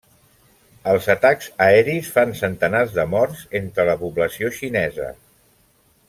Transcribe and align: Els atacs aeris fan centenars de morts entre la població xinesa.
Els 0.93 1.09
atacs 1.13 1.49
aeris 1.65 2.09
fan 2.15 2.33
centenars 2.41 2.95
de 2.97 3.05
morts 3.13 3.43
entre 3.63 3.85
la 3.91 3.95
població 4.05 4.51
xinesa. 4.61 5.11